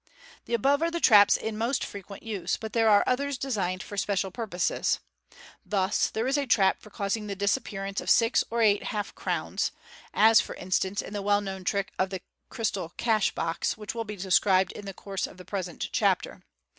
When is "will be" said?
13.93-14.15